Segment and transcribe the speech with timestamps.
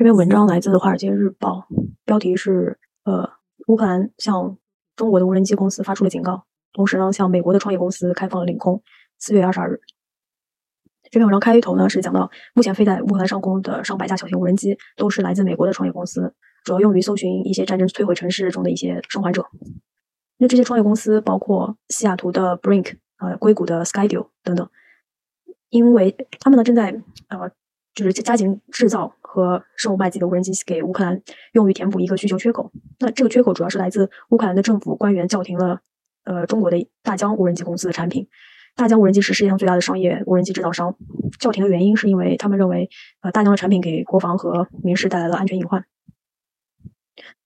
[0.00, 1.66] 这篇文章来自《华尔街日报》，
[2.06, 3.32] 标题是“呃，
[3.66, 4.56] 乌克兰向
[4.96, 8.82] 中国的无人机公司发出了警告，同时呢，向美国的创业公司开放了领空。”
[9.20, 9.78] 四月二十二日，
[11.10, 16.32] 这篇文章开头呢是讲到，目前飞在乌克兰上空的上百架小型无人机都是来自美国的创业公司，
[16.64, 19.44] 主要用于搜寻一些战争摧毁城市中的一些生还者。
[20.38, 24.66] 那这些创业公司包括西雅图的 Brink，呃，硅谷的 Skydio 等等，
[25.68, 27.50] 因为他们呢正在呃，
[28.00, 31.22] 就是加紧制造和售卖自己的无人机给乌克兰，
[31.52, 32.72] 用于填补一个需求缺口。
[32.98, 35.80] 那这个缺口主要是来自乌克兰的政府官员叫停了
[36.24, 38.26] 呃中国的大疆无人机公司的产品。
[38.74, 40.96] 大疆无人机是世界上最大的商业无人机制造商，
[41.38, 42.88] 叫停的原因是因为他们认为
[43.20, 45.84] 呃大疆的产品给国防和民事带来了安全隐患。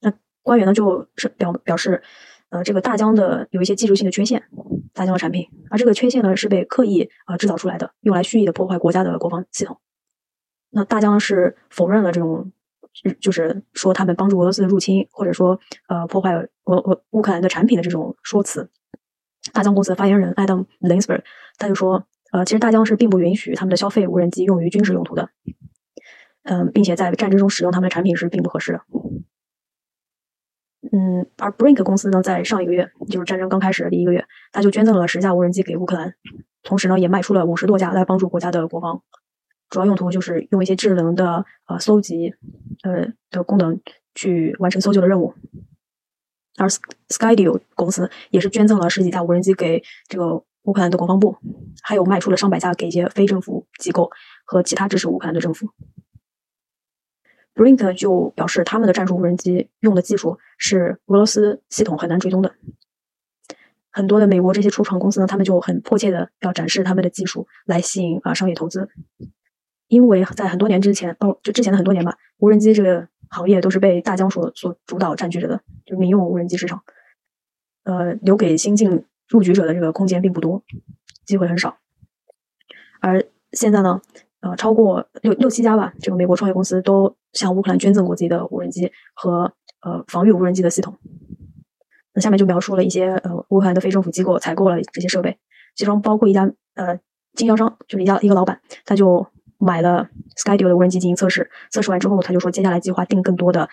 [0.00, 2.02] 那官员呢就是表表示。
[2.50, 4.44] 呃，这个大疆的有一些技术性的缺陷，
[4.92, 9.80] 大疆的产品，而这个缺陷呢是被刻意呃制造出来的，用来蓄意的破坏国家的国防系统。
[10.74, 12.50] 那大疆是否认了这种，
[13.20, 18.68] 就是说他们帮助俄罗斯入侵，或者说呃破坏俄俄乌克兰的产品的这种说辞。
[19.52, 21.22] 大疆公司的发言人 Adam Linsberg
[21.58, 25.28] 他就说，呃，其实大疆是并不允许他们的消费无人机用于军事用途的，
[26.42, 28.80] 嗯，并且在战争中使用他们的产品是并不合适的。
[30.92, 36.14] 嗯，而 Brink 公司呢，在上一个月，就是战争刚开始的第一个月，他就捐赠了十架无人机给乌克兰，
[36.62, 39.02] 同时呢，也卖出了五十多架来帮助国家的国防。
[39.74, 42.32] 主要用途就是用一些智能的呃搜集
[42.84, 43.80] 呃的功能
[44.14, 45.34] 去完成搜救的任务。
[46.56, 46.68] 而
[47.08, 51.36] Skydio 公司也是捐赠了十几架无人机给这个乌克兰的国防部，
[51.82, 54.12] 还有卖出了上百架给一些非政府机构
[54.44, 55.68] 和其他支持乌克兰的政府。
[57.52, 62.54] Brink 就表示，他们的战术无人机用的技术是俄罗斯系统很难追踪的。
[63.90, 68.88] 很多的美国这些初创公司呢，他们就很迫切的要展示他们的技术来吸引啊商业投资。
[69.94, 76.82] 因为在很多年之前，哦，就之前的很多年吧，无人机这个行业都是被大疆所所主导占据着的，就是民用无人机市场，
[77.84, 80.62] 呃，留给新进入局者的这个空间并不多，
[81.24, 81.76] 机会很少。
[83.00, 84.02] 而现在呢？
[84.40, 89.50] 呃，超过六六七家吧，这个美国创业公司都向乌克兰捐赠过自己的无人机和
[89.80, 90.94] 呃防御无人机的系统。
[92.12, 95.38] 那下面就描述了一些呃乌克兰的非政府机构采购了这些设备，
[95.74, 97.00] 其中包括一家呃
[97.32, 99.26] 经销商，就是一家一个老板，他就
[99.64, 103.68] 买了 Skydio 的无人机进行测试，测试完之后，他就说接下来计划订更多的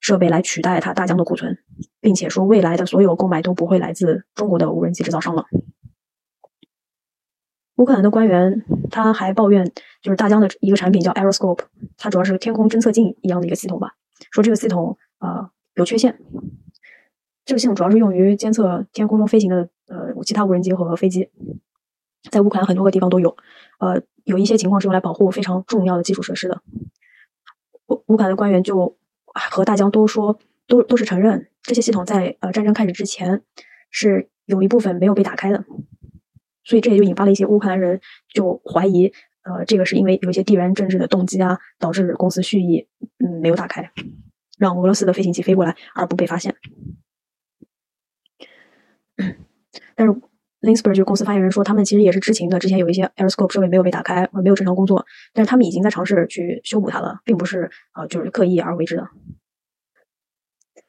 [0.00, 1.58] 设备来取代他大疆的库存，
[2.00, 5.46] 并且说未来的所有购买都不会来自中国的无人机制造商了。
[7.76, 9.64] 乌克兰的官员他还抱怨，
[10.02, 11.60] 就是大疆的一个产品叫 Aeroscope，
[11.96, 13.94] 它主要是天空侦测镜一样的一个系统吧。
[14.30, 16.18] 说这个系统啊有缺陷，
[17.46, 21.30] 这个系统主要是用于监测天空中飞行的呃其他无人机和飞机，
[22.30, 23.34] 在乌克兰很多个地方都有。
[23.78, 26.62] 呃，有一些情况是用来保护非常重要的基础设施的。
[27.88, 28.96] 乌乌克兰的官员就
[29.26, 33.42] 和大疆都说，都都是承认这些系统在呃战争开始之前
[33.90, 35.64] 是有一部分没有被打开的。
[36.62, 38.00] 所以这也就引发了一些乌克兰人
[38.32, 42.86] 就怀疑，呃，这个是因为有一些地缘政治的动机啊，导致公司蓄意
[43.18, 43.90] 嗯没有打开，
[44.58, 46.54] 让俄罗斯的飞行器飞过来而不被发现。
[49.96, 50.14] 但是
[50.60, 59.08] Linsberg 就公司发言人说，他们其实也是知情的，之前有一些 Aeroscope 设备没有被打开，或没有正常工作，但是他们已经在尝试去修补它了，并不是呃就是刻意而为之的。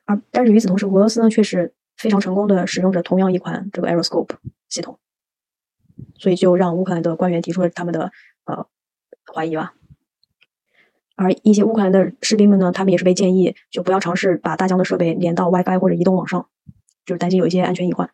[0.05, 4.29] 而但是与此同时，俄罗斯呢却是非常成功的使用着同样一款这个 Aeroscope
[4.67, 4.99] 系统。
[6.17, 8.11] 所以就让乌克兰的官员提出了他们的
[8.45, 8.65] 呃
[9.31, 9.73] 怀疑吧，
[11.15, 16.47] 而一些乌克兰的士兵们呢，他们也是被建议就不要尝试把大疆的设备连到 WiFi 或者移动网上，
[17.05, 18.09] 就是担心有一些安全隐患。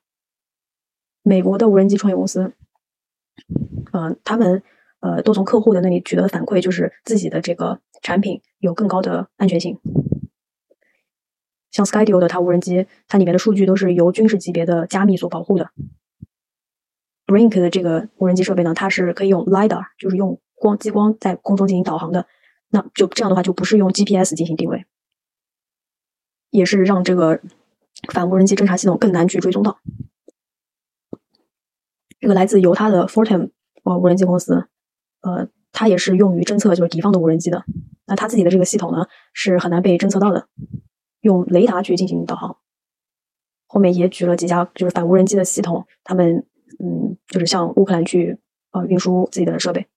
[1.27, 2.53] 美国的无人机创业公司，
[3.91, 4.63] 嗯，他们
[5.01, 9.77] 呃都从客户的那里取得的反馈，就是自己的这个产品有更高的安全性。
[11.69, 15.69] 像 Skydio 的它无人机，它里面的数据都是由军事级别的加密所保护的。
[17.25, 22.25] Brink 的这个无人机设备呢，它是可以用 lidar，就是用光激光在空中进行导航的。
[22.69, 24.85] 那就这样的话，就不是用 GPS 进行定位，
[26.51, 27.41] 也是让这个
[28.13, 29.79] 反无人机侦察系统更难去追踪到。
[32.19, 33.51] 这个来自犹他的 Fortem
[33.83, 34.67] 呃无人机公司，
[35.21, 37.63] 呃，它也是用于侦测就是敌方的无人机的。
[38.05, 40.47] 那它自己的这个系统呢，是很难被侦测到的，
[41.21, 42.57] 用雷达去进行导航。
[43.67, 46.45] 后面也举了几家就是反无人机的系统，他们。
[46.79, 48.37] 嗯，就是向乌克兰去
[48.71, 49.87] 呃运输自己的设备，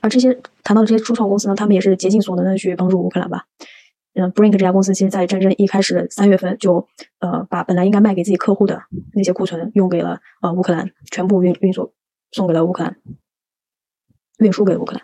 [0.00, 3.46] 而这些谈到的这些初创公司呢，他们也是竭尽所能的去帮助乌克兰吧。
[4.14, 6.86] 嗯，Brink 这家公司其实在战争一开始三月份就
[7.20, 8.82] 呃把本来应该卖给自己客户的
[9.14, 11.92] 那些库存用给了呃乌克兰，全部运运送
[12.30, 12.96] 送给了乌克兰，
[14.38, 15.02] 运输给乌克兰。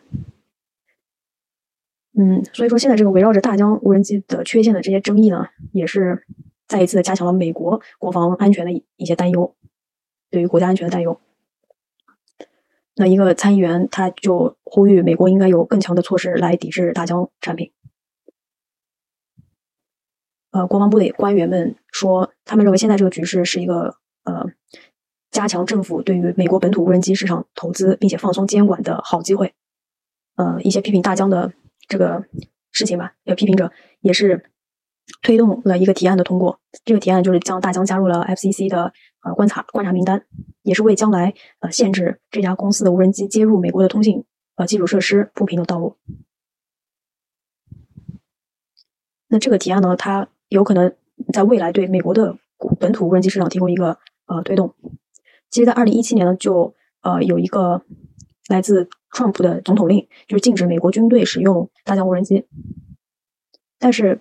[2.18, 6.26] 嗯，所以说现在这个围绕着大疆无人机的缺陷的这些争议呢，也是
[6.66, 9.54] 再一次的加强了美国国防安全的一些担忧，
[10.30, 11.18] 对于国家安全的担忧。
[12.96, 17.72] 那一个参议员他就呼吁美国应该有更强的措施来抵制大疆产品。
[20.50, 24.44] 呃，国防部的官员们说，他们认为现在这个局势是一个呃
[25.30, 29.54] 加强政府对于美国本土无人机市场投资并且放松监管的好机会。
[30.36, 31.52] 呃，一些批评大疆的。
[31.90, 32.22] 这个
[32.70, 34.50] 事情吧，有批评者也是
[35.22, 36.60] 推动了一个提案的通过。
[36.84, 38.92] 这个提案就是将大疆加入了 FCC 的
[39.22, 40.22] 呃观察观察名单，
[40.60, 44.22] 也是为将来呃限制这家公司的无人机接入美国的通信
[44.56, 45.96] 呃基础设施铺平了道路。
[49.28, 50.92] 那这个提案呢，它有可能
[51.32, 52.36] 在未来对美国的
[52.78, 54.74] 本土无人机市场提供一个呃推动。
[55.50, 57.82] 其实，在二零一七年呢，就呃有一个
[58.48, 58.88] 来自。
[59.10, 62.44] Trump 的总统令就是禁止美国军队使用大疆无人机，
[63.78, 64.20] 但是，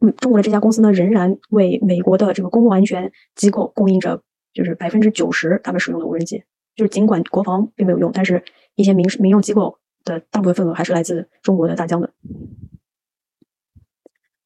[0.00, 4.22] 嗯，中国的这家公司呢，仍然为美国的这个公共安全机构供应着
[4.54, 6.42] 就是百分之九十他们使用的无人机。
[6.74, 8.42] 就是尽管国防并没有用，但是
[8.76, 12.10] 一些民民用机构的大部分份额还是来自中国的大疆的。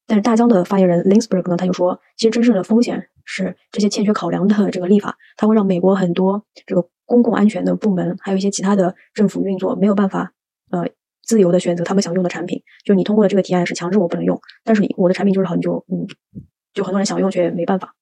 [0.07, 6.87] 但是大疆的发言人 Linsberg 呢，他就说，其实真正的风险是这些欠缺考量的这个立法，它会让美国很多这个。
[7.05, 10.31] 公共安全的部门，还有一些其他的政府运作没有办法，
[10.71, 10.87] 呃，
[11.21, 12.63] 自由的选择他们想用的产品。
[12.85, 16.07] 就你通过的这个提案是强制我不能用，但是我的产品就是好，你就嗯，
[16.73, 17.93] 就很多人想用却没办法。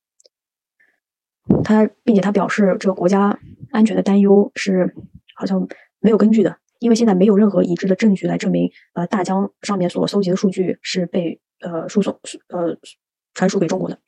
[1.63, 3.37] 他并且他表示，这个国家
[3.71, 4.95] 安全的担忧是
[5.35, 5.67] 好像
[5.99, 12.77] 没有根据的，因为现在没有任何已知的证据来证明，呃，大疆上面所搜集的数据是被呃输送呃
[13.33, 13.99] 传输给中国的。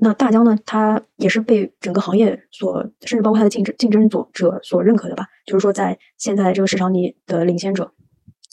[0.00, 0.56] 那大疆呢？
[0.64, 5.26] 它也是被整个行业所，甚至包括它的竞争竞争者所认可的吧？
[5.44, 7.92] 就是说，在现在这个市场里的领先者，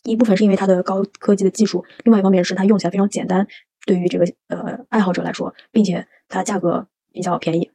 [0.03, 3.47] 一部分是因为它的高科技的技术，另外一方面是它用起来非常简单，
[3.85, 7.69] 对于这个呃爱好者来说，并且它价格比较便宜。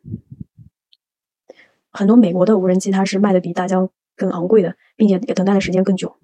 [1.92, 6.16] 很多美国的无人机它是卖的比大疆更昂贵的，并且也等待的时间更久，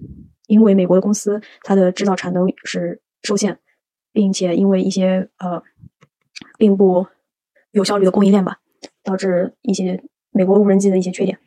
[0.46, 3.58] 因为美国的公司它的制造产能是受限，
[4.12, 5.60] 并且因为一些呃，
[6.56, 7.08] 并不。
[7.72, 8.60] 有效率的供应链吧，
[9.04, 11.38] 导致一些美国无人机的一些缺点，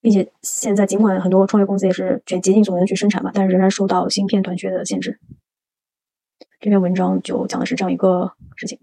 [0.00, 5.20] 并且现在尽管很多创业公司也是全竭尽所能去生产吧，但是仍然受到芯片短缺的限制。
[6.58, 8.80] 这篇文章就讲的是这样一个事情。